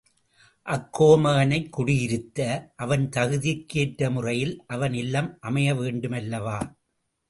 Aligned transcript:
அக்கோமகனைக் 0.65 1.69
குடியிருத்த 1.69 2.39
அவன் 2.75 3.09
தகுதிக் 3.09 3.65
கேற்ற 3.67 4.09
முறையில் 4.09 4.63
அவன் 4.67 4.93
இல்லம் 4.93 5.37
அமைய 5.39 5.73
வேண்டுமல்லவா? 5.73 6.59